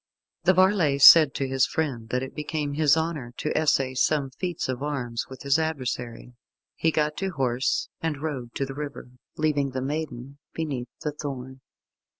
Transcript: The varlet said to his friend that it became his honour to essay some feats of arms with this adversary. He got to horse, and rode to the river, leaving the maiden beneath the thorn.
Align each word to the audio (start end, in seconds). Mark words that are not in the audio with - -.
The 0.45 0.53
varlet 0.55 1.03
said 1.03 1.35
to 1.35 1.47
his 1.47 1.67
friend 1.67 2.09
that 2.09 2.23
it 2.23 2.33
became 2.33 2.73
his 2.73 2.97
honour 2.97 3.33
to 3.37 3.55
essay 3.55 3.93
some 3.93 4.31
feats 4.31 4.67
of 4.67 4.81
arms 4.81 5.27
with 5.29 5.41
this 5.41 5.59
adversary. 5.59 6.33
He 6.75 6.89
got 6.89 7.15
to 7.17 7.29
horse, 7.29 7.87
and 8.01 8.19
rode 8.19 8.55
to 8.55 8.65
the 8.65 8.73
river, 8.73 9.11
leaving 9.37 9.73
the 9.73 9.81
maiden 9.83 10.39
beneath 10.55 10.89
the 11.03 11.11
thorn. 11.11 11.61